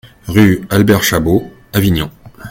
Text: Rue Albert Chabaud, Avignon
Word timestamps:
Rue 0.27 0.65
Albert 0.71 1.03
Chabaud, 1.03 1.51
Avignon 1.73 2.09